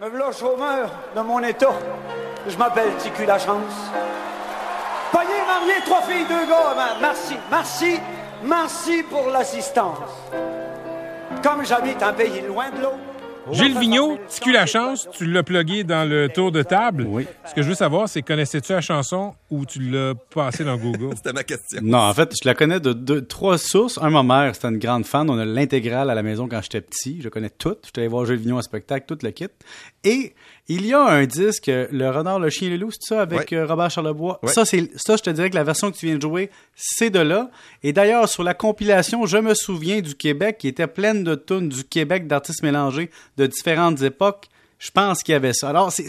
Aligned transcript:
Me 0.00 0.08
voilà 0.08 0.30
chômeur 0.30 0.90
de 1.16 1.20
mon 1.22 1.42
état. 1.42 1.72
Je 2.46 2.56
m'appelle 2.56 2.94
Ticu 2.98 3.24
La 3.24 3.36
Chance. 3.36 3.90
Marié, 5.12 5.74
trois 5.84 6.02
filles, 6.02 6.24
deux 6.28 6.46
gars. 6.46 6.76
Merci, 7.00 7.36
merci, 7.50 7.98
merci 8.44 9.02
pour 9.02 9.28
l'assistance. 9.28 9.98
Comme 11.42 11.64
j'habite 11.64 12.00
un 12.02 12.12
pays 12.12 12.42
loin 12.42 12.70
de 12.70 12.82
l'autre. 12.82 13.07
Gilles 13.52 13.78
Vigneault, 13.78 14.18
tu 14.42 14.52
la 14.52 14.66
chance, 14.66 15.08
tu 15.12 15.26
l'as 15.26 15.42
plugué 15.42 15.84
dans 15.84 16.08
le 16.08 16.28
tour 16.28 16.52
de 16.52 16.62
table. 16.62 17.06
Oui. 17.08 17.26
Ce 17.46 17.54
que 17.54 17.62
je 17.62 17.68
veux 17.68 17.74
savoir, 17.74 18.08
c'est 18.08 18.22
connaissais-tu 18.22 18.72
la 18.72 18.80
chanson 18.80 19.34
ou 19.50 19.64
tu 19.64 19.80
l'as 19.80 20.14
passé 20.14 20.64
dans 20.64 20.76
Google? 20.76 21.10
C'était 21.16 21.32
ma 21.32 21.44
question. 21.44 21.80
Non, 21.82 21.98
en 21.98 22.14
fait, 22.14 22.32
je 22.40 22.46
la 22.48 22.54
connais 22.54 22.80
de 22.80 22.92
deux, 22.92 23.24
trois 23.24 23.58
sources. 23.58 23.98
Un, 24.02 24.10
ma 24.10 24.22
mère, 24.22 24.54
c'était 24.54 24.68
une 24.68 24.78
grande 24.78 25.06
fan. 25.06 25.28
On 25.30 25.38
a 25.38 25.44
l'intégrale 25.44 26.10
à 26.10 26.14
la 26.14 26.22
maison 26.22 26.48
quand 26.48 26.60
j'étais 26.62 26.80
petit. 26.80 27.20
Je 27.22 27.28
connais 27.28 27.50
tout. 27.50 27.76
J'étais 27.84 28.02
allé 28.02 28.08
voir 28.08 28.26
Gilles 28.26 28.36
Vigneault 28.36 28.58
en 28.58 28.62
spectacle, 28.62 29.06
tout 29.06 29.18
le 29.24 29.30
kit. 29.30 29.48
Et 30.04 30.34
il 30.68 30.84
y 30.86 30.92
a 30.92 31.00
un 31.02 31.24
disque, 31.24 31.66
Le 31.68 32.10
Renard, 32.10 32.38
le 32.38 32.50
Chien 32.50 32.68
et 32.68 32.70
le 32.72 32.76
Loup, 32.76 32.90
c'est 32.90 33.14
ça, 33.14 33.22
avec 33.22 33.50
Ouais. 33.50 33.56
euh, 33.56 33.66
Robert 33.66 33.90
Charlebois? 33.90 34.38
Ouais. 34.42 34.52
Ça, 34.52 34.64
c'est, 34.64 34.90
ça, 34.96 35.16
je 35.16 35.22
te 35.22 35.30
dirais 35.30 35.48
que 35.50 35.54
la 35.54 35.64
version 35.64 35.90
que 35.90 35.96
tu 35.96 36.06
viens 36.06 36.16
de 36.16 36.22
jouer, 36.22 36.50
c'est 36.74 37.10
de 37.10 37.20
là. 37.20 37.50
Et 37.82 37.92
d'ailleurs, 37.92 38.28
sur 38.28 38.42
la 38.42 38.52
compilation, 38.54 39.24
je 39.26 39.38
me 39.38 39.54
souviens 39.54 40.00
du 40.00 40.14
Québec, 40.14 40.58
qui 40.58 40.68
était 40.68 40.86
pleine 40.86 41.24
de 41.24 41.34
tunes 41.34 41.68
du 41.70 41.84
Québec, 41.84 42.26
d'artistes 42.26 42.62
mélangés 42.62 43.10
de 43.38 43.46
différentes 43.46 44.02
époques. 44.02 44.48
Je 44.78 44.90
pense 44.90 45.22
qu'il 45.22 45.32
y 45.32 45.36
avait 45.36 45.54
ça. 45.54 45.70
Alors, 45.70 45.90
c'est, 45.90 46.06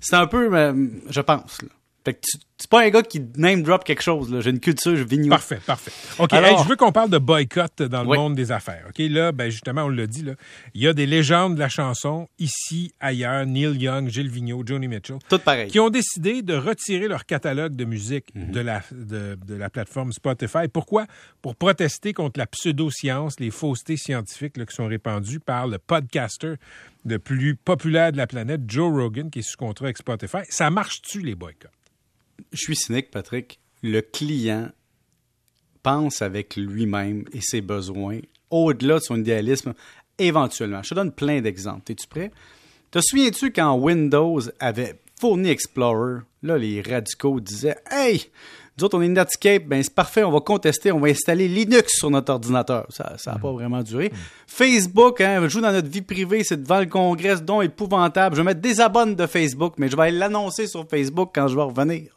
c'est 0.00 0.16
un 0.16 0.26
peu, 0.26 0.48
euh, 0.56 0.86
je 1.10 1.20
pense, 1.20 1.60
là. 1.62 1.68
Fait 2.04 2.14
que 2.14 2.20
tu, 2.22 2.38
c'est 2.58 2.70
pas 2.70 2.82
un 2.84 2.88
gars 2.90 3.02
qui 3.02 3.20
name 3.36 3.62
drop 3.62 3.84
quelque 3.84 4.02
chose. 4.02 4.34
J'ai 4.40 4.50
une 4.50 4.60
culture 4.60 4.92
Vigneault. 5.04 5.28
Parfait, 5.30 5.60
parfait. 5.66 5.90
OK, 6.18 6.32
Alors- 6.32 6.50
hey, 6.50 6.64
je 6.64 6.68
veux 6.68 6.76
qu'on 6.76 6.92
parle 6.92 7.10
de 7.10 7.18
boycott 7.18 7.82
dans 7.82 8.02
le 8.02 8.08
Oui. 8.08 8.16
monde 8.18 8.34
des 8.34 8.50
affaires. 8.50 8.84
OK, 8.88 8.98
là, 9.10 9.32
ben 9.32 9.50
justement, 9.50 9.82
on 9.84 9.88
l'a 9.88 10.06
dit, 10.06 10.22
là, 10.22 10.32
il 10.74 10.82
y 10.82 10.86
a 10.88 10.92
des 10.94 11.04
légendes 11.06 11.54
de 11.54 11.60
la 11.60 11.68
chanson, 11.68 12.28
ici, 12.38 12.92
ailleurs, 13.00 13.44
Neil 13.44 13.76
Young, 13.82 14.08
Gilles 14.08 14.30
Vigneault, 14.30 14.62
Joni 14.66 14.88
Mitchell, 14.88 15.18
Tout 15.28 15.38
pareil. 15.38 15.70
qui 15.70 15.78
ont 15.80 15.90
décidé 15.90 16.42
de 16.42 16.54
retirer 16.54 17.08
leur 17.08 17.26
catalogue 17.26 17.76
de 17.76 17.84
musique 17.84 18.34
Mhm. 18.34 18.50
de, 18.52 18.60
la, 18.60 18.82
de, 18.90 19.38
de 19.46 19.54
la 19.54 19.68
plateforme 19.68 20.12
Spotify. 20.12 20.68
Pourquoi? 20.72 21.06
Pour 21.42 21.56
protester 21.56 22.12
contre 22.14 22.38
la 22.40 22.46
pseudo-science, 22.46 23.38
les 23.38 23.50
faussetés 23.50 23.96
scientifiques 23.96 24.56
là, 24.56 24.64
qui 24.66 24.74
sont 24.74 24.86
répandues 24.86 25.40
par 25.40 25.66
le 25.66 25.78
podcaster 25.78 26.54
le 27.04 27.18
plus 27.18 27.54
populaire 27.54 28.12
de 28.12 28.16
la 28.16 28.26
planète, 28.26 28.62
Joe 28.66 28.90
Rogan, 28.92 29.30
qui 29.30 29.40
est 29.40 29.42
sous 29.48 29.56
contrat 29.56 29.86
avec 29.86 29.98
Spotify. 29.98 30.38
Ça 30.48 30.70
marche-tu, 30.70 31.20
les 31.20 31.34
boycotts? 31.34 31.70
Je 32.52 32.58
suis 32.58 32.76
cynique, 32.76 33.10
Patrick. 33.10 33.58
Le 33.82 34.00
client 34.00 34.68
pense 35.82 36.22
avec 36.22 36.56
lui-même 36.56 37.24
et 37.32 37.40
ses 37.40 37.60
besoins, 37.60 38.18
au-delà 38.50 38.98
de 38.98 39.04
son 39.04 39.20
idéalisme, 39.20 39.74
éventuellement. 40.18 40.82
Je 40.82 40.90
te 40.90 40.94
donne 40.94 41.12
plein 41.12 41.40
d'exemples. 41.40 41.92
Es-tu 41.92 42.06
prêt? 42.06 42.30
Te 42.90 43.00
souviens-tu 43.00 43.52
quand 43.52 43.74
Windows 43.74 44.40
avait 44.58 44.98
fourni 45.20 45.50
Explorer? 45.50 46.20
Là, 46.42 46.58
les 46.58 46.82
radicaux 46.82 47.40
disaient 47.40 47.76
Hey, 47.90 48.30
nous 48.78 48.84
autres, 48.84 48.98
on 48.98 49.02
est 49.02 49.08
Netscape, 49.08 49.64
ben 49.64 49.82
c'est 49.82 49.94
parfait, 49.94 50.22
on 50.22 50.30
va 50.30 50.40
contester, 50.40 50.92
on 50.92 51.00
va 51.00 51.08
installer 51.08 51.48
Linux 51.48 51.94
sur 51.96 52.10
notre 52.10 52.32
ordinateur. 52.32 52.86
Ça 52.90 53.16
n'a 53.26 53.38
pas 53.38 53.50
vraiment 53.50 53.82
duré. 53.82 54.12
Facebook, 54.46 55.22
hein, 55.22 55.48
joue 55.48 55.62
dans 55.62 55.72
notre 55.72 55.88
vie 55.88 56.02
privée, 56.02 56.44
c'est 56.44 56.62
devant 56.62 56.80
le 56.80 56.86
Congrès, 56.86 57.40
donc 57.40 57.64
épouvantable. 57.64 58.36
Je 58.36 58.42
vais 58.42 58.44
mettre 58.44 58.60
désabonne 58.60 59.14
de 59.14 59.26
Facebook, 59.26 59.74
mais 59.78 59.88
je 59.88 59.96
vais 59.96 60.10
l'annoncer 60.10 60.66
sur 60.66 60.86
Facebook 60.86 61.30
quand 61.34 61.48
je 61.48 61.56
vais 61.56 61.62
revenir. 61.62 62.15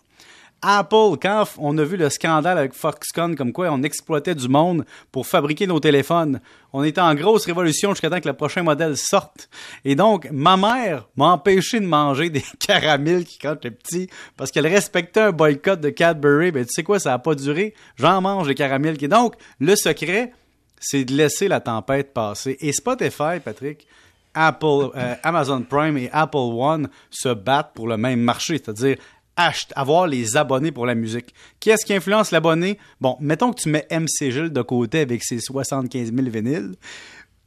Apple, 0.62 1.18
quand 1.22 1.46
on 1.58 1.78
a 1.78 1.84
vu 1.84 1.96
le 1.98 2.10
scandale 2.10 2.58
avec 2.58 2.74
Foxconn, 2.74 3.36
comme 3.36 3.54
quoi 3.54 3.70
on 3.72 3.84
exploitait 3.84 4.36
du 4.36 4.48
monde 4.48 4.86
pour 5.12 5.26
fabriquer 5.26 5.68
nos 5.68 5.80
téléphones, 5.80 6.42
on 6.74 6.84
était 6.84 7.02
en 7.02 7.16
grosse 7.16 7.46
révolution 7.46 7.92
jusqu'à 7.92 8.10
temps 8.10 8.20
que 8.20 8.28
le 8.28 8.34
prochain 8.34 8.64
modèle 8.64 8.98
sorte. 8.98 9.50
Et 9.86 9.96
donc, 9.96 10.30
ma 10.32 10.58
mère 10.58 11.08
m'a 11.16 11.32
empêché 11.32 11.80
de 11.80 11.86
manger 11.86 12.30
des 12.30 12.44
caramels 12.60 13.26
qui 13.26 13.40
quand 13.40 13.54
j'étais 13.54 13.72
petit, 13.72 14.10
parce 14.38 14.52
qu'elle 14.52 14.68
respectait 14.68 15.22
un 15.22 15.32
boycott 15.32 15.80
de 15.80 15.90
Cadbury. 15.90 16.52
Ben, 16.52 16.66
tu 16.66 16.74
sais 16.74 16.84
quoi, 16.84 17.00
ça 17.00 17.12
n'a 17.12 17.20
pas 17.20 17.36
duré. 17.36 17.74
J'en 17.96 18.22
mange 18.22 18.48
des 18.48 18.56
caramels. 18.56 18.98
Et 19.02 19.08
donc, 19.08 19.36
le 19.60 19.76
secret, 19.76 20.34
c'est 20.80 21.06
de 21.06 21.14
laisser 21.14 21.48
la 21.48 21.60
tempête 21.60 22.14
passer. 22.14 22.58
Et 22.60 22.74
Spotify, 22.74 23.40
Patrick, 23.44 23.88
Apple, 24.34 24.92
euh, 24.96 25.16
Amazon 25.24 25.62
Prime 25.64 25.98
et 25.98 26.10
Apple 26.12 26.38
One 26.38 26.90
se 27.10 27.30
battent 27.30 27.74
pour 27.74 27.88
le 27.88 27.98
même 27.98 28.22
marché, 28.22 28.58
c'est-à-dire 28.58 28.98
avoir 29.76 30.08
les 30.08 30.38
abonnés 30.38 30.72
pour 30.72 30.86
la 30.86 30.96
musique. 30.96 31.34
Qui 31.60 31.70
est-ce 31.70 31.86
qui 31.86 31.94
influence 31.94 32.32
l'abonné? 32.32 32.78
Bon, 33.00 33.18
mettons 33.20 33.52
que 33.54 33.62
tu 33.62 33.70
mets 33.70 33.88
MC 33.92 34.32
Gilles 34.32 34.52
de 34.52 34.62
côté 34.62 35.00
avec 35.00 35.24
ses 35.24 35.40
75 35.40 36.14
000 36.14 36.30
vinyles, 36.30 36.76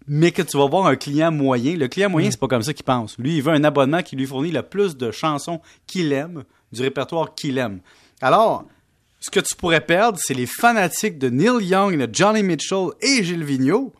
mais 0.06 0.32
que 0.32 0.42
tu 0.42 0.56
vas 0.56 0.66
voir 0.66 0.86
un 0.86 0.96
client 0.96 1.30
moyen. 1.30 1.76
Le 1.76 1.88
client 1.88 2.10
moyen, 2.10 2.30
c'est 2.30 2.40
pas 2.40 2.48
comme 2.48 2.62
ça 2.62 2.72
qu'il 2.72 2.84
pense. 2.84 3.18
Lui, 3.18 3.36
il 3.36 3.42
veut 3.42 3.52
un 3.52 3.64
abonnement 3.64 4.02
qui 4.02 4.16
lui 4.16 4.26
fournit 4.26 4.50
le 4.50 4.62
plus 4.62 4.96
de 4.96 5.10
chansons 5.10 5.60
qu'il 5.86 6.12
aime, 6.12 6.44
du 6.72 6.82
répertoire 6.82 7.34
qu'il 7.34 7.58
aime. 7.58 7.80
Alors, 8.20 8.64
ce 9.20 9.30
que 9.30 9.40
tu 9.40 9.54
pourrais 9.54 9.80
perdre, 9.80 10.18
c'est 10.20 10.34
les 10.34 10.46
fanatiques 10.46 11.18
de 11.18 11.28
Neil 11.28 11.64
Young, 11.64 11.96
de 11.96 12.08
Johnny 12.12 12.42
Mitchell 12.42 12.88
et 13.00 13.22
Gilles 13.22 13.44
Vigneault. 13.44 13.92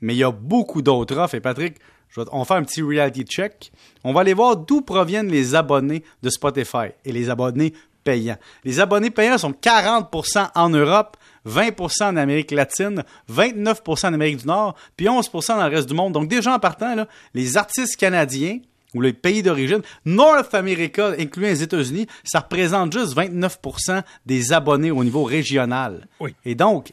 Mais 0.00 0.14
il 0.14 0.18
y 0.18 0.24
a 0.24 0.30
beaucoup 0.30 0.82
d'autres 0.82 1.18
offres. 1.18 1.34
Et 1.34 1.40
Patrick, 1.40 1.78
je 2.10 2.20
vais- 2.20 2.26
on 2.32 2.38
va 2.40 2.44
faire 2.44 2.56
un 2.56 2.64
petit 2.64 2.82
reality 2.82 3.22
check. 3.24 3.72
On 4.04 4.12
va 4.12 4.20
aller 4.22 4.34
voir 4.34 4.56
d'où 4.56 4.80
proviennent 4.80 5.28
les 5.30 5.54
abonnés 5.54 6.02
de 6.22 6.30
Spotify 6.30 6.88
et 7.04 7.12
les 7.12 7.30
abonnés 7.30 7.74
payants. 8.04 8.38
Les 8.64 8.80
abonnés 8.80 9.10
payants 9.10 9.38
sont 9.38 9.52
40% 9.52 10.48
en 10.54 10.68
Europe, 10.70 11.16
20% 11.44 12.08
en 12.08 12.16
Amérique 12.16 12.50
latine, 12.52 13.02
29% 13.28 14.08
en 14.08 14.14
Amérique 14.14 14.38
du 14.38 14.46
Nord, 14.46 14.74
puis 14.96 15.08
11% 15.08 15.56
dans 15.56 15.68
le 15.68 15.74
reste 15.74 15.88
du 15.88 15.94
monde. 15.94 16.12
Donc 16.12 16.28
déjà 16.28 16.54
en 16.54 16.58
partant, 16.58 16.94
là, 16.94 17.06
les 17.34 17.56
artistes 17.56 17.96
canadiens 17.96 18.58
ou 18.94 19.02
les 19.02 19.12
pays 19.12 19.42
d'origine, 19.42 19.82
North 20.06 20.54
America, 20.54 21.12
incluant 21.18 21.48
les 21.48 21.62
États-Unis, 21.62 22.06
ça 22.24 22.40
représente 22.40 22.92
juste 22.92 23.14
29% 23.14 24.02
des 24.24 24.52
abonnés 24.54 24.90
au 24.90 25.04
niveau 25.04 25.24
régional. 25.24 26.06
Oui. 26.20 26.34
Et 26.46 26.54
donc, 26.54 26.92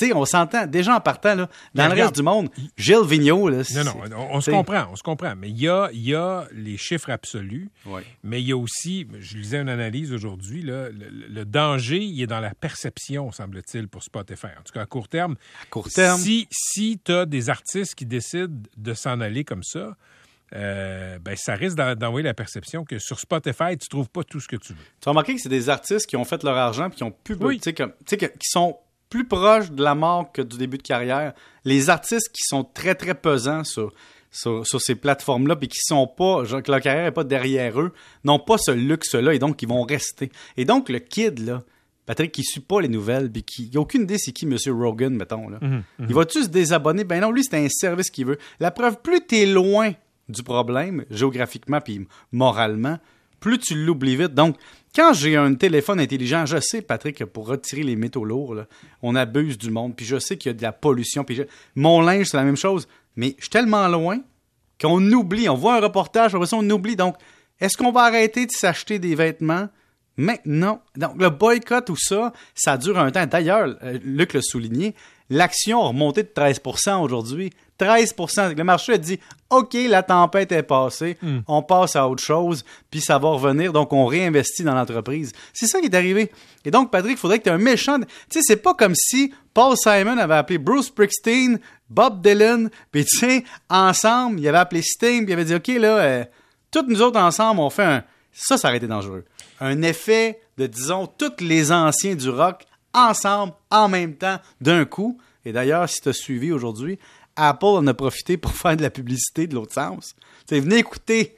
tu 0.00 0.06
sais, 0.08 0.14
on 0.14 0.24
s'entend, 0.24 0.66
déjà 0.66 0.96
en 0.96 1.00
partant, 1.00 1.34
là, 1.34 1.46
dans 1.46 1.48
Mais 1.74 1.84
le 1.84 1.90
regarde, 1.90 2.08
reste 2.08 2.16
du 2.16 2.22
monde, 2.22 2.48
Gilles 2.76 3.04
Vigneault, 3.06 3.48
là, 3.50 3.62
Non, 3.74 3.84
non, 3.84 3.94
on, 4.30 4.36
on 4.36 4.40
se 4.40 4.50
comprend, 4.50 4.86
on 4.90 4.96
se 4.96 5.02
comprend. 5.02 5.34
Mais 5.36 5.50
il 5.50 5.58
y 5.60 5.68
a, 5.68 5.90
il 5.92 6.00
y 6.00 6.14
a 6.14 6.46
les 6.52 6.76
chiffres 6.76 7.10
absolus, 7.10 7.70
Ouais. 7.86 8.02
mais 8.24 8.40
il 8.40 8.48
y 8.48 8.52
a 8.52 8.56
aussi, 8.56 9.06
je 9.18 9.36
lisais 9.36 9.58
une 9.60 9.68
analyse 9.68 10.12
aujourd'hui, 10.12 10.62
là, 10.62 10.88
le, 10.88 11.08
le 11.28 11.44
danger, 11.44 11.98
il 11.98 12.20
est 12.22 12.26
dans 12.26 12.40
la 12.40 12.54
perception, 12.54 13.30
semble-t-il, 13.32 13.88
pour 13.88 14.02
Spotify. 14.02 14.46
En 14.58 14.62
tout 14.64 14.72
cas, 14.72 14.82
à 14.82 14.86
court 14.86 15.08
terme. 15.08 15.36
À 15.62 15.66
court 15.70 15.88
terme. 15.88 16.18
Si, 16.20 16.48
si 16.50 17.00
tu 17.04 17.12
as 17.12 17.26
des 17.26 17.50
artistes 17.50 17.94
qui 17.94 18.06
décident 18.06 18.54
de 18.76 18.94
s'en 18.94 19.20
aller 19.20 19.44
comme 19.44 19.62
ça, 19.62 19.96
euh, 20.52 21.18
ben, 21.20 21.36
ça 21.36 21.54
risque 21.54 21.76
d'en- 21.76 21.94
d'envoyer 21.94 22.24
la 22.24 22.34
perception 22.34 22.84
que 22.84 22.98
sur 22.98 23.20
Spotify, 23.20 23.78
tu 23.78 23.88
trouves 23.88 24.08
pas 24.08 24.24
tout 24.24 24.40
ce 24.40 24.48
que 24.48 24.56
tu 24.56 24.72
veux. 24.72 24.78
Tu 25.00 25.08
as 25.08 25.10
remarqué 25.10 25.34
que 25.36 25.40
c'est 25.40 25.48
des 25.48 25.68
artistes 25.68 26.06
qui 26.06 26.16
ont 26.16 26.24
fait 26.24 26.42
leur 26.42 26.56
argent 26.56 26.88
puis 26.88 26.96
qui 26.96 27.02
ont 27.04 27.12
pu, 27.12 27.36
Oui. 27.40 27.60
tu 27.60 27.72
sais, 27.72 28.16
qui 28.18 28.26
sont 28.42 28.76
plus 29.10 29.26
proches 29.26 29.70
de 29.72 29.82
la 29.82 29.94
mort 29.94 30.32
que 30.32 30.40
du 30.40 30.56
début 30.56 30.78
de 30.78 30.82
carrière. 30.82 31.34
Les 31.64 31.90
artistes 31.90 32.30
qui 32.32 32.42
sont 32.44 32.64
très, 32.64 32.94
très 32.94 33.14
pesants 33.14 33.64
sur, 33.64 33.92
sur, 34.30 34.66
sur 34.66 34.80
ces 34.80 34.94
plateformes-là 34.94 35.56
puis 35.56 35.68
qui 35.68 35.80
sont 35.80 36.06
pas, 36.06 36.44
genre, 36.44 36.62
que 36.62 36.70
leur 36.70 36.80
carrière 36.80 37.04
n'est 37.04 37.10
pas 37.10 37.24
derrière 37.24 37.80
eux, 37.80 37.92
n'ont 38.24 38.38
pas 38.38 38.56
ce 38.56 38.70
luxe-là 38.70 39.34
et 39.34 39.38
donc 39.38 39.60
ils 39.62 39.68
vont 39.68 39.82
rester. 39.82 40.30
Et 40.56 40.64
donc, 40.64 40.88
le 40.88 41.00
kid, 41.00 41.40
là, 41.40 41.62
Patrick, 42.06 42.32
qui 42.32 42.44
suit 42.44 42.60
pas 42.60 42.80
les 42.80 42.88
nouvelles 42.88 43.30
puis 43.30 43.42
qui 43.42 43.70
n'a 43.74 43.80
aucune 43.80 44.02
idée 44.02 44.16
c'est 44.18 44.32
qui 44.32 44.46
M. 44.46 44.56
Rogan, 44.68 45.14
mettons, 45.14 45.48
là. 45.48 45.58
Il 45.98 46.14
va-tu 46.14 46.44
se 46.44 46.48
désabonner? 46.48 47.04
Ben 47.04 47.20
non, 47.20 47.32
lui, 47.32 47.44
c'est 47.44 47.56
un 47.56 47.68
service 47.68 48.10
qu'il 48.10 48.26
veut. 48.26 48.38
La 48.60 48.70
preuve, 48.70 49.00
plus 49.02 49.20
t'es 49.20 49.44
loin 49.44 49.92
du 50.28 50.42
problème, 50.42 51.04
géographiquement 51.10 51.80
puis 51.80 52.06
moralement, 52.32 52.98
plus 53.40 53.58
tu 53.58 53.74
l'oublies 53.74 54.16
vite. 54.16 54.34
Donc, 54.34 54.56
quand 54.94 55.12
j'ai 55.12 55.36
un 55.36 55.54
téléphone 55.54 56.00
intelligent, 56.00 56.46
je 56.46 56.60
sais, 56.60 56.82
Patrick, 56.82 57.16
que 57.16 57.24
pour 57.24 57.46
retirer 57.46 57.82
les 57.82 57.96
métaux 57.96 58.24
lourds, 58.24 58.56
on 59.02 59.14
abuse 59.14 59.56
du 59.56 59.70
monde, 59.70 59.96
puis 59.96 60.04
je 60.04 60.18
sais 60.18 60.36
qu'il 60.36 60.50
y 60.50 60.54
a 60.54 60.56
de 60.56 60.62
la 60.62 60.72
pollution, 60.72 61.24
puis 61.24 61.42
mon 61.74 62.00
linge, 62.00 62.26
c'est 62.26 62.36
la 62.36 62.44
même 62.44 62.56
chose, 62.56 62.88
mais 63.16 63.34
je 63.38 63.44
suis 63.44 63.50
tellement 63.50 63.86
loin 63.88 64.18
qu'on 64.80 65.00
oublie. 65.12 65.48
On 65.48 65.54
voit 65.54 65.76
un 65.76 65.80
reportage, 65.80 66.32
ça, 66.32 66.56
on 66.56 66.70
oublie. 66.70 66.96
Donc, 66.96 67.16
est-ce 67.60 67.76
qu'on 67.76 67.92
va 67.92 68.02
arrêter 68.02 68.46
de 68.46 68.52
s'acheter 68.52 68.98
des 68.98 69.14
vêtements? 69.14 69.68
Maintenant, 70.16 70.82
donc 70.96 71.20
le 71.20 71.30
boycott 71.30 71.88
ou 71.88 71.96
ça, 71.96 72.32
ça 72.54 72.76
dure 72.76 72.98
un 72.98 73.10
temps. 73.10 73.26
D'ailleurs, 73.26 73.76
euh, 73.82 73.98
Luc 74.02 74.34
l'a 74.34 74.42
souligné, 74.42 74.94
l'action 75.30 75.82
a 75.82 75.88
remonté 75.88 76.22
de 76.22 76.28
13% 76.28 77.02
aujourd'hui. 77.02 77.50
13% 77.80 78.56
Le 78.56 78.64
marché 78.64 78.94
a 78.94 78.98
dit 78.98 79.18
OK, 79.48 79.74
la 79.88 80.02
tempête 80.02 80.52
est 80.52 80.62
passée, 80.62 81.18
on 81.48 81.62
passe 81.62 81.96
à 81.96 82.08
autre 82.08 82.22
chose, 82.22 82.64
puis 82.90 83.00
ça 83.00 83.18
va 83.18 83.30
revenir, 83.30 83.72
donc 83.72 83.92
on 83.92 84.06
réinvestit 84.06 84.62
dans 84.62 84.74
l'entreprise. 84.74 85.32
C'est 85.52 85.66
ça 85.66 85.80
qui 85.80 85.86
est 85.86 85.94
arrivé. 85.94 86.30
Et 86.64 86.70
donc, 86.70 86.92
Patrick, 86.92 87.12
il 87.12 87.18
faudrait 87.18 87.38
que 87.38 87.44
tu 87.44 87.50
aies 87.50 87.54
un 87.54 87.58
méchant. 87.58 87.98
Tu 87.98 88.06
sais, 88.30 88.40
c'est 88.42 88.62
pas 88.62 88.74
comme 88.74 88.94
si 88.94 89.32
Paul 89.52 89.76
Simon 89.76 90.18
avait 90.18 90.36
appelé 90.36 90.58
Bruce 90.58 90.86
Springsteen, 90.86 91.58
Bob 91.88 92.22
Dylan, 92.22 92.70
puis 92.92 93.04
tu 93.04 93.18
sais, 93.18 93.44
ensemble, 93.68 94.38
il 94.38 94.46
avait 94.46 94.58
appelé 94.58 94.82
Sting, 94.82 95.24
puis 95.24 95.30
il 95.30 95.32
avait 95.32 95.44
dit 95.44 95.54
OK, 95.54 95.68
là, 95.68 95.98
euh, 95.98 96.24
toutes 96.70 96.88
nous 96.88 97.02
autres 97.02 97.18
ensemble, 97.18 97.60
on 97.60 97.70
fait 97.70 97.82
un. 97.82 98.04
Ça, 98.32 98.56
ça 98.56 98.68
aurait 98.68 98.76
été 98.76 98.86
dangereux. 98.86 99.24
Un 99.60 99.82
effet 99.82 100.40
de, 100.56 100.66
disons, 100.66 101.06
tous 101.06 101.42
les 101.42 101.72
anciens 101.72 102.14
du 102.14 102.30
rock 102.30 102.64
ensemble, 102.94 103.52
en 103.70 103.88
même 103.88 104.14
temps, 104.14 104.38
d'un 104.60 104.84
coup. 104.84 105.18
Et 105.44 105.52
d'ailleurs, 105.52 105.88
si 105.88 106.00
tu 106.00 106.10
as 106.10 106.12
suivi 106.12 106.52
aujourd'hui, 106.52 106.98
Apple 107.36 107.64
en 107.64 107.86
a 107.86 107.94
profité 107.94 108.36
pour 108.36 108.52
faire 108.52 108.76
de 108.76 108.82
la 108.82 108.90
publicité 108.90 109.46
de 109.46 109.54
l'autre 109.54 109.74
sens. 109.74 110.14
Tu 110.46 110.54
sais, 110.54 110.60
venez 110.60 110.78
écouter 110.78 111.36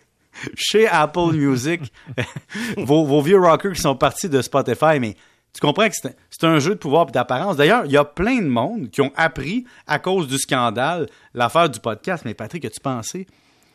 chez 0.54 0.88
Apple 0.88 1.32
Music, 1.32 1.92
vos, 2.76 3.20
vieux 3.22 3.38
rockers 3.38 3.72
qui 3.72 3.80
sont 3.80 3.96
partis 3.96 4.28
de 4.28 4.40
Spotify, 4.42 4.98
mais 5.00 5.16
tu 5.52 5.60
comprends 5.60 5.88
que 5.88 5.94
c'est 5.94 6.44
un, 6.44 6.58
jeu 6.58 6.70
de 6.70 6.78
pouvoir 6.78 7.08
et 7.08 7.12
d'apparence. 7.12 7.56
D'ailleurs, 7.56 7.84
il 7.84 7.92
y 7.92 7.96
a 7.96 8.04
plein 8.04 8.40
de 8.40 8.48
monde 8.48 8.90
qui 8.90 9.02
ont 9.02 9.12
appris 9.16 9.66
à 9.86 9.98
cause 9.98 10.26
du 10.26 10.38
scandale 10.38 11.08
l'affaire 11.34 11.68
du 11.68 11.78
podcast. 11.78 12.24
Mais 12.24 12.32
Patrick, 12.32 12.64
as-tu 12.64 12.80
pensé? 12.80 13.26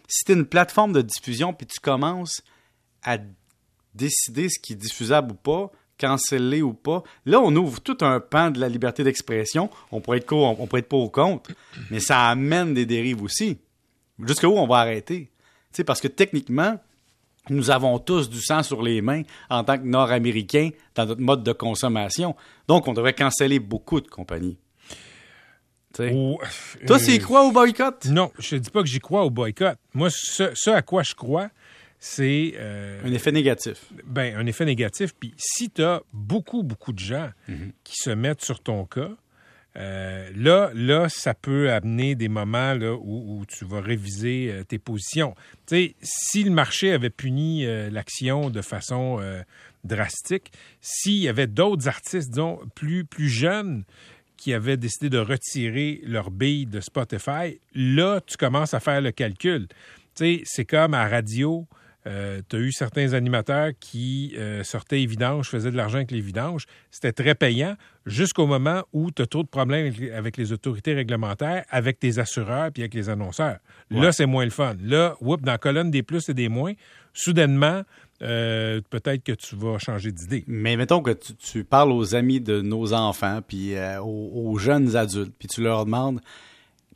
Si 0.08 0.24
tu 0.26 0.34
une 0.34 0.46
plateforme 0.46 0.94
de 0.94 1.02
diffusion 1.02 1.54
puis 1.54 1.68
tu 1.68 1.80
commences 1.80 2.42
à 3.04 3.18
décider 3.94 4.50
ce 4.50 4.60
qui 4.60 4.74
est 4.74 4.78
diffusable 4.78 5.34
ou 5.34 5.36
pas, 5.36 5.72
canceller 5.98 6.62
ou 6.62 6.74
pas, 6.74 7.04
là, 7.26 7.40
on 7.40 7.56
ouvre 7.56 7.82
tout 7.82 7.98
un 8.02 8.20
pan 8.20 8.52
de 8.52 8.60
la 8.60 8.70
liberté 8.70 9.04
d'expression. 9.04 9.70
On 9.92 10.00
pourrait 10.02 10.20
être 10.20 10.26
co- 10.28 10.46
on 10.46 10.68
pourrait 10.68 10.80
être 10.82 10.90
pas 10.90 10.98
au 10.98 11.10
compte, 11.10 11.50
mais 11.90 12.00
ça 12.00 12.28
amène 12.30 12.74
des 12.74 12.86
dérives 12.86 13.22
aussi. 13.24 13.58
Jusqu'où 14.24 14.48
on 14.48 14.68
va 14.68 14.78
arrêter? 14.78 15.30
Tu 15.74 15.84
parce 15.84 16.02
que 16.02 16.08
techniquement, 16.08 16.80
nous 17.50 17.70
avons 17.72 17.98
tous 18.00 18.30
du 18.30 18.42
sang 18.42 18.64
sur 18.64 18.82
les 18.82 19.02
mains 19.02 19.22
en 19.50 19.64
tant 19.64 19.78
que 19.78 19.84
Nord-Américains 19.84 20.70
dans 20.96 21.06
notre 21.06 21.22
mode 21.22 21.44
de 21.44 21.52
consommation. 21.54 22.36
Donc, 22.68 22.88
on 22.88 22.94
devrait 22.94 23.14
canceller 23.14 23.60
beaucoup 23.60 24.02
de 24.02 24.08
compagnies. 24.08 24.58
Tu 25.94 26.12
Toi, 26.86 26.96
euh, 26.98 27.00
c'est 27.00 27.20
quoi 27.20 27.44
au 27.44 27.52
boycott? 27.52 28.06
Non, 28.06 28.32
je 28.40 28.56
ne 28.56 28.60
dis 28.60 28.70
pas 28.70 28.82
que 28.82 28.88
j'y 28.88 29.00
crois 29.00 29.24
au 29.24 29.30
boycott. 29.30 29.78
Moi, 29.94 30.10
ce, 30.12 30.52
ce 30.54 30.70
à 30.70 30.82
quoi 30.82 31.04
je 31.04 31.16
crois, 31.16 31.50
c'est 32.00 32.54
euh, 32.56 33.02
Un 33.04 33.12
effet 33.12 33.32
négatif. 33.32 33.86
ben, 34.06 34.36
un 34.36 34.46
effet 34.46 34.66
négatif. 34.66 35.14
Puis 35.20 35.34
si 35.38 35.70
tu 35.70 35.84
as 35.84 36.02
beaucoup, 36.14 36.64
beaucoup 36.64 36.94
de 36.94 37.00
gens 37.00 37.32
qui 37.84 37.96
se 37.96 38.12
mettent 38.12 38.44
sur 38.44 38.60
ton 38.60 38.86
cas, 38.86 39.12
euh, 39.78 40.32
là, 40.36 40.72
là, 40.74 41.08
ça 41.08 41.34
peut 41.36 41.72
amener 41.72 42.16
des 42.16 42.30
moments 42.30 42.74
là, 42.74 42.96
où, 42.96 43.40
où 43.40 43.46
tu 43.46 43.64
vas 43.64 43.80
réviser 43.80 44.50
euh, 44.52 44.64
tes 44.64 44.80
positions. 44.80 45.36
Tu 45.68 45.76
sais, 45.76 45.96
si 46.02 46.44
le 46.44 46.50
marché 46.52 46.94
avait 46.94 47.12
puni 47.12 47.66
euh, 47.66 47.90
l'action 47.92 48.50
de 48.50 48.62
façon 48.62 49.22
drastique, 49.84 50.52
s'il 50.82 51.18
y 51.18 51.28
avait 51.28 51.48
d'autres 51.48 51.88
artistes, 51.88 52.30
disons, 52.30 52.60
plus, 52.76 53.06
plus 53.06 53.30
jeunes 53.30 53.84
qui 54.36 54.54
avaient 54.54 54.78
décidé 54.78 55.10
de 55.10 55.18
retirer 55.20 56.02
leur 56.04 56.32
bille 56.32 56.66
de 56.66 56.80
Spotify, 56.80 57.60
là, 57.74 58.20
tu 58.22 58.38
commences 58.38 58.74
à 58.74 58.80
faire 58.80 59.02
le 59.02 59.12
calcul. 59.12 59.68
Tu 59.68 59.76
sais, 60.16 60.42
c'est 60.46 60.66
comme 60.66 60.94
à 60.94 61.08
radio, 61.08 61.68
tu 62.50 62.56
as 62.56 62.60
eu 62.60 62.72
certains 62.72 63.14
animateurs 63.14 63.72
qui 63.80 64.34
euh, 64.38 64.64
sortaient 64.64 64.98
les 64.98 65.06
vidanges, 65.06 65.50
faisaient 65.50 65.72
de 65.72 65.78
l'argent 65.78 65.98
avec 65.98 66.12
les 66.12 66.22
vidanges. 66.22 66.66
C'était 66.92 67.12
très 67.12 67.36
payant 67.36 67.76
jusqu'au 68.06 68.46
moment 68.48 68.84
où 68.94 69.12
tu 69.12 69.22
as 69.22 69.26
trop 69.28 69.44
de 69.44 69.48
problèmes 69.48 69.94
avec 70.16 70.38
les- 70.38 70.52
autorités 70.54 70.94
réglementaires, 70.94 71.66
avec 71.70 72.00
tes 72.00 72.20
assureurs 72.20 72.72
puis 72.72 72.84
avec 72.84 72.94
les 72.94 73.10
annonceurs. 73.10 73.58
Là, 73.92 74.12
c'est 74.12 74.26
moins 74.26 74.46
le 74.46 74.52
fun. 74.52 74.76
Là, 74.82 75.16
whoop, 75.22 75.42
dans 75.42 75.52
la 75.54 75.58
colonne 75.58 75.92
des 75.92 76.04
plus 76.04 76.30
et 76.30 76.34
des 76.34 76.48
moins, 76.50 76.74
soudainement, 77.14 77.84
euh, 78.22 78.82
peut-être 78.90 79.24
que 79.24 79.34
tu 79.34 79.56
vas 79.56 79.78
changer 79.78 80.12
d'idée. 80.12 80.44
Mais 80.48 80.78
mettons 80.78 81.02
que 81.02 81.12
tu, 81.12 81.36
tu 81.36 81.64
parles 81.64 81.92
aux 81.92 82.16
amis 82.16 82.40
de 82.42 82.62
nos 82.62 82.94
enfants, 82.94 83.42
puis 83.48 83.76
euh, 83.76 84.00
aux, 84.02 84.52
aux 84.52 84.58
jeunes 84.58 84.96
adultes, 84.96 85.34
puis 85.38 85.48
tu 85.48 85.62
leur 85.62 85.86
demandes 85.86 86.22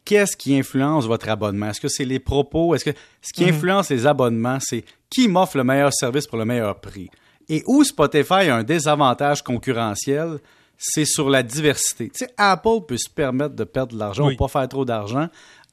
qu'est-ce 0.05 0.35
qui 0.37 0.57
influence 0.57 1.05
votre 1.05 1.29
abonnement? 1.29 1.67
Est-ce 1.69 1.81
que 1.81 1.87
c'est 1.87 2.05
les 2.05 2.19
propos? 2.19 2.75
Est-ce 2.75 2.85
que 2.85 2.97
ce 3.21 3.33
qui 3.33 3.45
influence 3.45 3.89
les 3.89 4.05
abonnements, 4.05 4.59
c'est 4.59 4.83
qui 5.09 5.27
m'offre 5.27 5.57
le 5.57 5.63
meilleur 5.63 5.93
service 5.93 6.27
pour 6.27 6.37
le 6.37 6.45
meilleur 6.45 6.79
prix? 6.79 7.09
Et 7.49 7.63
où 7.67 7.83
Spotify 7.83 8.49
a 8.49 8.55
un 8.57 8.63
désavantage 8.63 9.43
concurrentiel, 9.43 10.37
c'est 10.77 11.05
sur 11.05 11.29
la 11.29 11.43
diversité. 11.43 12.09
Tu 12.09 12.25
sais, 12.25 12.33
Apple 12.37 12.81
peut 12.87 12.97
se 12.97 13.09
permettre 13.09 13.55
de 13.55 13.63
perdre 13.63 13.93
de 13.93 13.99
l'argent 13.99 14.27
Oui. 14.27 14.33
ou 14.33 14.37
pas 14.37 14.47
faire 14.47 14.67
trop 14.67 14.85
d'argent 14.85 15.27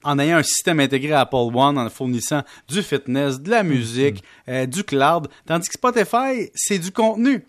en 0.05 0.19
ayant 0.19 0.37
un 0.37 0.43
système 0.43 0.81
intégré 0.81 1.13
à 1.13 1.21
Apple 1.21 1.37
One, 1.37 1.77
en 1.79 1.89
fournissant 1.91 2.43
du 2.69 2.83
fitness, 2.83 3.41
de 3.41 3.51
la 3.51 3.63
musique, 3.63 4.23
euh, 4.49 4.65
du 4.67 4.85
cloud, 4.85 5.29
tandis 5.47 5.67
que 5.69 5.75
Spotify, 5.75 6.51
c'est 6.55 6.79
du 6.79 6.93
contenu. 6.93 7.45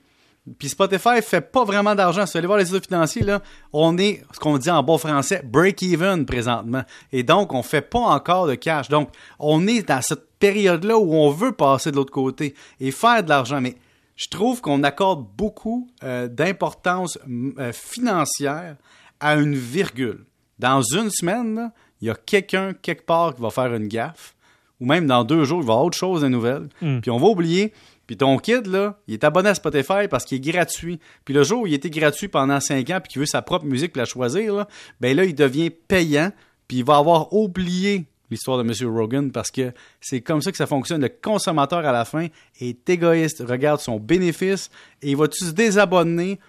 Puis 0.57 0.69
Spotify 0.69 1.21
fait 1.21 1.41
pas 1.41 1.63
vraiment 1.63 1.95
d'argent. 1.95 2.25
Si 2.25 2.33
vous 2.33 2.37
allez 2.37 2.47
voir 2.47 2.59
les 2.59 2.75
états 2.75 2.85
financiers, 2.85 3.23
là, 3.23 3.41
on 3.73 3.97
est, 3.97 4.23
ce 4.33 4.39
qu'on 4.39 4.57
dit 4.57 4.69
en 4.69 4.83
bon 4.83 4.97
français, 4.97 5.41
break-even 5.43 6.25
présentement. 6.25 6.83
Et 7.11 7.23
donc, 7.23 7.53
on 7.53 7.63
fait 7.63 7.81
pas 7.81 7.99
encore 7.99 8.47
de 8.47 8.55
cash. 8.55 8.89
Donc, 8.89 9.09
on 9.37 9.67
est 9.67 9.87
dans 9.87 10.01
cette 10.01 10.27
période-là 10.39 10.97
où 10.97 11.13
on 11.13 11.29
veut 11.29 11.51
passer 11.51 11.91
de 11.91 11.95
l'autre 11.95 12.11
côté 12.11 12.55
et 12.79 12.91
faire 12.91 13.23
de 13.23 13.29
l'argent. 13.29 13.61
Mais 13.61 13.75
je 14.15 14.27
trouve 14.27 14.61
qu'on 14.61 14.83
accorde 14.83 15.25
beaucoup 15.37 15.87
euh, 16.03 16.27
d'importance 16.27 17.17
euh, 17.29 17.71
financière 17.71 18.75
à 19.19 19.35
une 19.35 19.55
virgule. 19.55 20.25
Dans 20.59 20.81
une 20.81 21.09
semaine, 21.09 21.71
il 22.01 22.07
y 22.07 22.11
a 22.11 22.15
quelqu'un 22.15 22.73
quelque 22.73 23.05
part 23.05 23.35
qui 23.35 23.41
va 23.41 23.49
faire 23.49 23.73
une 23.73 23.87
gaffe, 23.87 24.35
ou 24.79 24.85
même 24.85 25.07
dans 25.07 25.23
deux 25.23 25.43
jours, 25.43 25.61
il 25.61 25.65
va 25.65 25.73
y 25.73 25.75
avoir 25.75 25.85
autre 25.85 25.97
chose 25.97 26.21
de 26.21 26.27
nouvelle, 26.27 26.69
puis 27.01 27.11
on 27.11 27.17
va 27.17 27.27
oublier. 27.27 27.73
Puis 28.09 28.17
ton 28.17 28.39
kid, 28.39 28.65
là, 28.65 28.97
il 29.05 29.13
est 29.13 29.23
abonné 29.23 29.49
à 29.49 29.53
Spotify 29.53 30.07
parce 30.09 30.25
qu'il 30.25 30.37
est 30.37 30.51
gratuit. 30.51 30.99
Puis 31.25 31.33
le 31.35 31.43
jour 31.43 31.61
où 31.61 31.67
il 31.67 31.75
était 31.75 31.91
gratuit 31.91 32.27
pendant 32.27 32.59
cinq 32.59 32.89
ans, 32.89 32.99
puis 32.99 33.13
qu'il 33.13 33.19
veut 33.19 33.27
sa 33.27 33.43
propre 33.43 33.65
musique 33.65 33.91
pour 33.93 33.99
la 33.99 34.05
choisir, 34.05 34.55
là, 34.55 34.67
ben 34.99 35.15
là, 35.15 35.25
il 35.25 35.35
devient 35.35 35.69
payant, 35.69 36.31
puis 36.67 36.77
il 36.77 36.83
va 36.83 36.97
avoir 36.97 37.31
oublié 37.33 38.07
l'histoire 38.31 38.57
de 38.57 38.63
M. 38.63 38.91
Rogan 38.91 39.31
parce 39.31 39.51
que 39.51 39.73
c'est 40.01 40.21
comme 40.21 40.41
ça 40.41 40.49
que 40.49 40.57
ça 40.57 40.65
fonctionne. 40.65 41.03
Le 41.03 41.09
consommateur, 41.09 41.85
à 41.85 41.91
la 41.91 42.03
fin, 42.03 42.29
est 42.59 42.89
égoïste, 42.89 43.43
regarde 43.47 43.79
son 43.79 43.99
bénéfice 43.99 44.71
et 45.03 45.11
il 45.11 45.15
va-tu 45.15 45.45
se 45.45 45.51
désabonner 45.51 46.39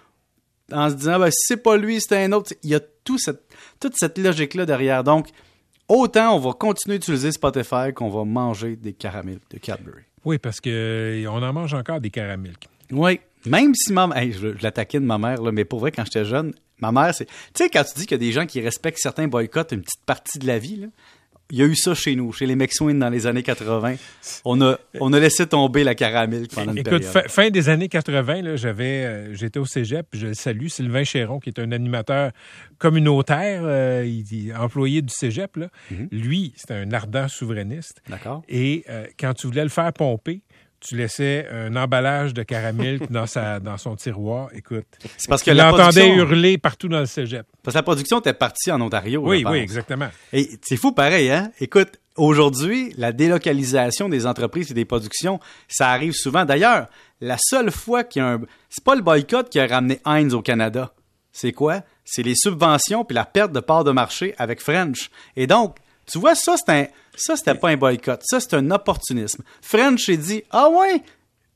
en 0.71 0.89
se 0.89 0.95
disant, 0.95 1.19
ben, 1.19 1.29
c'est 1.31 1.61
pas 1.61 1.77
lui, 1.77 2.01
c'est 2.01 2.23
un 2.23 2.31
autre. 2.31 2.55
Il 2.63 2.71
y 2.71 2.75
a 2.75 2.79
toute 3.03 3.19
cette 3.19 4.17
logique-là 4.17 4.65
derrière. 4.65 5.03
Donc, 5.03 5.27
autant 5.87 6.35
on 6.35 6.39
va 6.39 6.53
continuer 6.53 6.97
d'utiliser 6.97 7.31
Spotify 7.31 7.93
qu'on 7.93 8.09
va 8.09 8.25
manger 8.25 8.77
des 8.77 8.93
caramels 8.93 9.41
de 9.51 9.59
Cadbury. 9.59 10.05
Oui, 10.25 10.37
parce 10.37 10.61
que 10.61 10.69
euh, 10.69 11.29
on 11.29 11.41
en 11.41 11.53
mange 11.53 11.73
encore 11.73 11.99
des 11.99 12.09
caramels. 12.09 12.55
Oui. 12.91 13.19
Même 13.45 13.73
si 13.73 13.91
ma 13.91 14.07
je, 14.29 14.55
je 14.55 14.63
l'attaquais 14.63 14.99
de 14.99 15.05
ma 15.05 15.17
mère, 15.17 15.41
là, 15.41 15.51
mais 15.51 15.65
pour 15.65 15.79
vrai, 15.79 15.91
quand 15.91 16.03
j'étais 16.05 16.25
jeune, 16.25 16.53
ma 16.79 16.91
mère, 16.91 17.13
c'est. 17.15 17.25
Tu 17.25 17.33
sais, 17.55 17.69
quand 17.69 17.83
tu 17.83 17.93
dis 17.95 18.05
qu'il 18.05 18.11
y 18.11 18.21
a 18.23 18.25
des 18.25 18.31
gens 18.31 18.45
qui 18.45 18.61
respectent 18.61 18.99
certains 18.99 19.27
boycotts 19.27 19.71
une 19.71 19.81
petite 19.81 20.05
partie 20.05 20.37
de 20.37 20.45
la 20.45 20.59
vie, 20.59 20.77
là, 20.77 20.87
il 21.51 21.57
y 21.59 21.61
a 21.61 21.65
eu 21.65 21.75
ça 21.75 21.93
chez 21.93 22.15
nous, 22.15 22.31
chez 22.31 22.45
les 22.45 22.55
McSween 22.55 22.97
dans 22.97 23.09
les 23.09 23.27
années 23.27 23.43
80. 23.43 23.95
On 24.45 24.61
a, 24.61 24.77
on 24.99 25.13
a 25.13 25.19
laissé 25.19 25.45
tomber 25.45 25.83
la 25.83 25.93
caramel 25.95 26.47
pendant 26.47 26.71
une 26.71 26.77
Écoute, 26.79 26.89
période. 27.01 27.03
fin, 27.11 27.21
fin 27.27 27.49
des 27.49 27.69
années 27.69 27.89
80, 27.89 28.41
là, 28.41 28.55
j'avais, 28.55 29.05
euh, 29.05 29.33
j'étais 29.35 29.59
au 29.59 29.65
cégep, 29.65 30.07
je 30.13 30.27
le 30.27 30.33
salue, 30.33 30.67
Sylvain 30.67 31.03
Chéron, 31.03 31.39
qui 31.39 31.49
est 31.49 31.59
un 31.59 31.71
animateur 31.71 32.31
communautaire, 32.77 33.61
euh, 33.63 34.03
il, 34.05 34.25
il- 34.33 34.53
employé 34.55 35.01
du 35.01 35.13
cégep. 35.13 35.55
Là. 35.57 35.67
Mhm. 35.91 36.07
Lui, 36.11 36.53
c'était 36.55 36.73
un 36.73 36.91
ardent 36.91 37.27
souverainiste. 37.27 38.01
D'accord. 38.09 38.41
Et 38.49 38.83
euh, 38.89 39.05
quand 39.19 39.33
tu 39.33 39.47
voulais 39.47 39.63
le 39.63 39.69
faire 39.69 39.91
pomper, 39.93 40.41
tu 40.81 40.97
laissais 40.97 41.47
un 41.51 41.75
emballage 41.75 42.33
de 42.33 42.43
caramel 42.43 42.99
dans, 43.09 43.27
sa, 43.27 43.59
dans 43.59 43.77
son 43.77 43.95
tiroir. 43.95 44.49
Écoute, 44.53 44.85
C'est 45.17 45.29
parce 45.29 45.43
que 45.43 45.51
l'entendait 45.51 46.01
production, 46.01 46.15
hurler 46.15 46.57
partout 46.57 46.87
dans 46.87 46.99
le 46.99 47.05
cégep. 47.05 47.45
parce 47.63 47.73
que 47.73 47.79
la 47.79 47.83
production 47.83 48.19
était 48.19 48.33
partie 48.33 48.71
en 48.71 48.81
Ontario. 48.81 49.21
Oui, 49.23 49.45
oui, 49.47 49.59
exactement. 49.59 50.09
Et 50.33 50.49
c'est 50.63 50.77
fou 50.77 50.91
pareil, 50.91 51.29
hein? 51.31 51.51
Écoute, 51.59 51.99
aujourd'hui, 52.17 52.93
la 52.97 53.11
délocalisation 53.11 54.09
des 54.09 54.25
entreprises 54.25 54.71
et 54.71 54.73
des 54.73 54.85
productions, 54.85 55.39
ça 55.67 55.89
arrive 55.91 56.13
souvent. 56.13 56.45
D'ailleurs, 56.45 56.87
la 57.21 57.37
seule 57.39 57.71
fois 57.71 58.03
qu'il 58.03 58.21
y 58.21 58.25
a 58.25 58.29
un... 58.29 58.41
C'est 58.69 58.83
pas 58.83 58.95
le 58.95 59.01
boycott 59.01 59.49
qui 59.49 59.59
a 59.59 59.67
ramené 59.67 59.99
Heinz 60.05 60.33
au 60.33 60.41
Canada. 60.41 60.93
C'est 61.31 61.51
quoi? 61.51 61.81
C'est 62.03 62.23
les 62.23 62.35
subventions 62.35 63.05
puis 63.05 63.15
la 63.15 63.25
perte 63.25 63.51
de 63.51 63.59
part 63.59 63.83
de 63.83 63.91
marché 63.91 64.33
avec 64.37 64.59
French. 64.59 65.11
Et 65.35 65.45
donc, 65.47 65.77
tu 66.11 66.17
vois, 66.17 66.35
ça, 66.35 66.55
c'est 66.57 66.71
un... 66.71 66.87
Ça, 67.15 67.35
c'était 67.35 67.55
pas 67.55 67.69
un 67.69 67.77
boycott. 67.77 68.21
Ça, 68.23 68.39
c'est 68.39 68.53
un 68.53 68.71
opportunisme. 68.71 69.43
French 69.61 70.05
s'est 70.05 70.17
dit, 70.17 70.43
ah 70.51 70.69
ouais, 70.69 71.01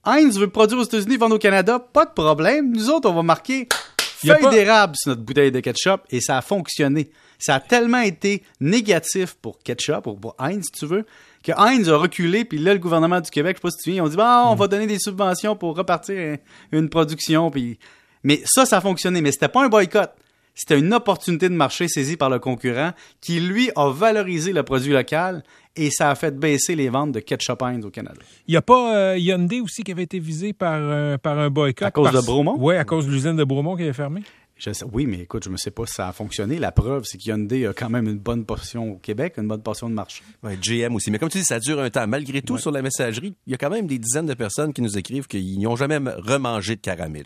Heinz 0.06 0.38
veut 0.38 0.50
produire 0.50 0.80
aux 0.80 0.84
États-Unis, 0.84 1.18
vendre 1.18 1.36
au 1.36 1.40
Canada, 1.40 1.80
pas 1.80 2.06
de 2.06 2.12
problème. 2.12 2.72
Nous 2.72 2.90
autres, 2.90 3.10
on 3.10 3.14
va 3.14 3.24
marquer 3.24 3.68
a 3.72 4.34
feuille 4.34 4.42
pas- 4.42 4.50
d'érable 4.52 4.96
sur 4.96 5.10
notre 5.10 5.22
bouteille 5.22 5.52
de 5.52 5.60
ketchup 5.60 6.02
et 6.10 6.20
ça 6.22 6.38
a 6.38 6.42
fonctionné. 6.42 7.10
Ça 7.40 7.56
a 7.56 7.60
tellement 7.60 8.00
été 8.02 8.44
négatif 8.60 9.36
pour 9.42 9.60
ketchup, 9.60 10.08
ou 10.08 10.14
pour 10.16 10.36
Heinz, 10.40 10.64
si 10.74 10.80
tu 10.80 10.86
veux, 10.86 11.06
que 11.44 11.52
Heinz 11.58 11.90
a 11.90 11.98
reculé, 11.98 12.46
puis 12.46 12.58
là, 12.58 12.74
le 12.74 12.80
gouvernement 12.80 13.20
du 13.22 13.30
Québec, 13.30 13.58
je 13.58 13.60
sais 13.60 13.62
pas 13.62 13.72
si 13.72 13.84
tu 13.84 13.90
viens, 13.92 14.04
ils 14.04 14.06
ont 14.06 14.10
dit, 14.10 14.16
bon, 14.18 14.24
on 14.48 14.56
va 14.56 14.68
donner 14.68 14.88
des 14.88 15.00
subventions 15.00 15.56
pour 15.56 15.76
repartir 15.76 16.16
un- 16.18 16.38
une 16.78 16.90
production, 16.90 17.52
puis... 17.52 17.78
Mais 18.24 18.42
ça, 18.46 18.66
ça 18.66 18.78
a 18.78 18.82
fonctionné, 18.82 19.22
mais 19.22 19.32
c'était 19.32 19.50
pas 19.50 19.64
un 19.64 19.70
boycott. 19.70 20.10
C'était 20.56 20.80
une 20.80 20.94
opportunité 20.94 21.50
de 21.50 21.54
marché 21.54 21.88
saisie 21.90 22.16
par 22.16 22.30
le 22.30 22.40
concurrent 22.40 22.92
qui, 23.20 23.40
lui, 23.42 23.70
a 23.76 23.90
valorisé 23.92 24.54
le 24.54 24.64
produit 24.64 24.94
local 24.94 25.44
et 25.76 25.90
ça 25.92 26.10
a 26.10 26.16
fait 26.16 26.34
baisser 26.40 26.76
les 26.76 26.88
ventes 26.88 27.12
de 27.12 27.20
ketchup 27.20 27.62
Heinz 27.62 27.86
au 27.86 27.90
Canada. 27.90 28.16
Il 28.48 28.52
n'y 28.52 28.58
a 28.58 28.62
pas 28.62 28.96
euh, 28.96 29.18
Hyundai 29.18 29.60
aussi 29.60 29.84
qui 29.84 29.92
avait 29.92 30.04
été 30.04 30.18
visé 30.20 30.54
par, 30.54 30.78
euh, 30.80 31.18
par 31.18 31.38
un 31.38 31.50
boycott. 31.50 31.86
À 31.88 31.92
cause 31.92 32.10
parce- 32.10 32.24
de 32.26 32.26
Bromont? 32.26 32.56
Oui, 32.58 32.76
à 32.78 32.86
cause 32.86 33.06
de 33.06 33.12
l'usine 33.12 33.36
de 33.36 33.44
Bromont 33.44 33.76
qui 33.76 33.84
avait 33.84 33.92
fermé. 33.94 34.22
Je 34.58 34.72
sais- 34.72 34.86
oui, 34.94 35.06
mais 35.06 35.20
écoute, 35.20 35.44
je 35.44 35.50
ne 35.50 35.58
sais 35.58 35.70
pas 35.72 35.86
si 35.86 35.96
ça 35.96 36.08
a 36.08 36.14
fonctionné. 36.14 36.60
La 36.60 36.72
preuve, 36.72 37.04
c'est 37.04 37.24
Hyundai 37.26 37.68
a 37.68 37.74
quand 37.74 37.90
même 37.90 38.08
une 38.08 38.18
bonne 38.20 38.46
portion 38.46 38.94
au 38.94 38.96
Québec, 38.96 39.34
une 39.38 39.50
bonne 39.50 39.62
portion 39.62 39.90
de 39.90 39.94
marché. 39.94 40.24
Ouais, 40.44 40.58
GM 40.62 40.96
aussi. 40.96 41.12
Mais 41.12 41.20
comme 41.20 41.28
tu 41.30 41.40
dis, 41.40 41.44
ça 41.44 41.60
dure 41.60 41.80
un 41.82 41.90
temps. 41.90 42.08
Malgré 42.08 42.42
tout, 42.42 42.58
sur 42.58 42.72
la 42.72 42.82
messagerie, 42.82 43.36
il 43.48 43.52
y 43.52 43.54
a 43.54 43.58
quand 43.58 43.70
même 43.70 43.86
des 43.86 44.00
dizaines 44.00 44.28
de 44.28 44.34
personnes 44.34 44.72
qui 44.72 44.82
nous 44.82 44.98
écrivent 44.98 45.28
qu'ils 45.28 45.60
n'ont 45.60 45.76
jamais 45.76 45.98
remangé 45.98 46.78
de 46.78 46.82
caramel. 46.82 47.26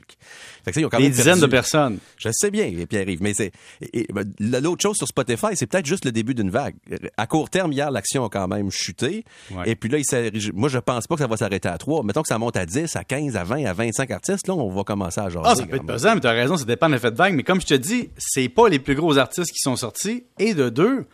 Fait 0.66 0.72
que 0.72 0.74
ça, 0.74 0.82
ils 0.82 0.86
ont 0.86 0.90
quand 0.90 0.98
Des 0.98 1.04
même 1.04 1.12
dizaines 1.12 1.26
perdu- 1.34 1.42
de 1.42 1.48
personnes. 1.52 1.98
Je 2.18 2.30
sais 2.32 2.50
bien, 2.50 2.72
Pierre-Yves, 2.90 3.22
mais 3.22 3.34
c'est 3.36 3.52
et- 3.82 4.00
et, 4.02 4.08
ben, 4.12 4.24
l'autre 4.40 4.82
chose 4.82 4.98
sur 4.98 5.08
Spotify, 5.08 5.48
c'est 5.56 5.68
peut-être 5.68 5.86
juste 5.86 6.06
le 6.06 6.12
début 6.12 6.34
d'une 6.34 6.50
vague. 6.50 6.76
À 7.16 7.28
court 7.28 7.50
terme, 7.52 7.72
hier, 7.72 7.92
l'action 7.92 8.26
a 8.26 8.30
quand 8.30 8.48
même 8.48 8.72
chuté. 8.72 9.24
Ouais. 9.52 9.70
Et 9.70 9.76
puis 9.76 9.90
là, 9.90 10.00
il 10.00 10.52
moi, 10.56 10.68
je 10.70 10.80
pense 10.80 11.06
pas 11.06 11.16
que 11.16 11.22
ça 11.22 11.28
va 11.28 11.38
s'arrêter 11.38 11.70
à 11.70 11.78
3. 11.78 12.04
Mettons 12.04 12.22
que 12.24 12.28
ça 12.28 12.40
monte 12.40 12.58
à 12.58 12.66
10, 12.66 12.96
à 12.96 13.04
15, 13.04 13.36
à 13.38 13.44
20, 13.44 13.66
à 13.66 13.74
25 13.74 14.10
artistes. 14.12 14.48
Là, 14.48 14.56
on 14.56 14.70
va 14.70 14.84
commencer 14.84 15.22
à 15.22 15.30
jaser. 15.30 15.46
Ah, 15.46 15.56
ça 15.56 15.66
peut 15.68 15.76
être 15.76 15.86
pesant, 15.86 16.16
mais 16.16 16.22
tu 16.22 16.28
as 16.28 16.32
raison, 16.32 16.58
ça 16.58 16.66
dépend 16.66 16.90
de 16.90 16.98
vague. 17.20 17.36
Mais 17.36 17.44
comme 17.44 17.62
je 17.62 17.68
te 17.68 17.74
dis, 17.76 18.10
c'est 18.18 18.50
pas 18.50 18.68
les 18.70 18.80
plus 18.80 18.96
gros 18.96 19.18
artistes 19.18 19.52
qui 19.52 19.60
sont 19.60 19.76
sortis. 19.76 20.24
Et 20.40 20.54
de 20.54 20.70
deux, 20.70 21.06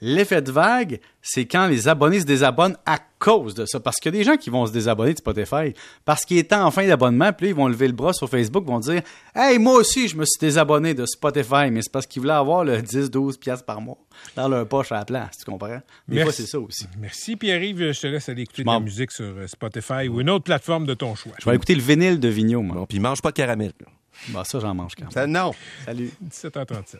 l'effet 0.00 0.42
de 0.42 0.50
vague, 0.52 1.00
c'est 1.22 1.46
quand 1.46 1.66
les 1.66 1.88
abonnés 1.88 2.20
se 2.20 2.26
désabonnent 2.26 2.76
à 2.84 2.98
cause 3.18 3.54
de 3.54 3.64
ça. 3.64 3.80
Parce 3.80 3.96
qu'il 3.96 4.12
y 4.14 4.16
a 4.16 4.18
des 4.18 4.24
gens 4.24 4.36
qui 4.36 4.50
vont 4.50 4.66
se 4.66 4.72
désabonner 4.72 5.14
de 5.14 5.18
Spotify 5.18 5.72
parce 6.04 6.24
qu'il 6.26 6.36
est 6.36 6.52
en 6.52 6.70
fin 6.70 6.86
d'abonnement, 6.86 7.32
puis 7.32 7.46
là, 7.46 7.50
ils 7.52 7.54
vont 7.56 7.68
lever 7.68 7.86
le 7.86 7.94
bras 7.94 8.12
sur 8.12 8.28
Facebook, 8.28 8.66
vont 8.66 8.80
dire 8.80 9.00
Hey, 9.34 9.58
moi 9.58 9.74
aussi, 9.76 10.08
je 10.08 10.16
me 10.16 10.24
suis 10.26 10.38
désabonné 10.38 10.92
de 10.92 11.06
Spotify, 11.06 11.70
mais 11.70 11.80
c'est 11.80 11.90
parce 11.92 12.06
qu'ils 12.06 12.20
voulaient 12.20 12.34
avoir 12.34 12.64
le 12.64 12.78
10-12$ 12.82 13.38
piastres 13.38 13.64
par 13.64 13.80
mois 13.80 13.96
dans 14.36 14.48
leur 14.48 14.68
poche 14.68 14.92
à 14.92 14.96
la 14.96 15.04
place, 15.06 15.38
tu 15.38 15.44
comprends? 15.50 15.68
Des 15.68 16.16
Merci. 16.16 16.22
fois, 16.24 16.32
c'est 16.32 16.46
ça 16.46 16.60
aussi. 16.60 16.86
Merci 17.00 17.36
Pierre-Yves. 17.36 17.92
Je 17.92 18.00
te 18.00 18.06
laisse 18.08 18.28
aller 18.28 18.42
écouter 18.42 18.62
de 18.62 18.68
la 18.68 18.80
musique 18.80 19.10
sur 19.10 19.24
euh, 19.24 19.46
Spotify 19.46 20.08
ou 20.08 20.20
une 20.20 20.28
autre 20.28 20.44
plateforme 20.44 20.84
de 20.86 20.94
ton 20.94 21.14
choix. 21.14 21.32
Je 21.40 21.48
vais 21.48 21.56
écouter 21.56 21.74
le 21.74 21.82
vinyle 21.82 22.20
de 22.20 22.28
Vigneault, 22.28 22.62
moi. 22.62 22.76
Bon, 22.76 22.86
puis 22.86 22.98
mange 23.00 23.22
pas 23.22 23.30
de 23.30 23.36
caramel. 23.36 23.72
là. 23.80 23.86
Bah, 24.28 24.44
ça, 24.44 24.60
j'en 24.60 24.74
mange 24.74 24.94
quand 24.94 25.04
même. 25.04 25.10
Ça, 25.10 25.26
non. 25.26 25.52
Salut. 25.84 26.10
17h37. 26.28 26.96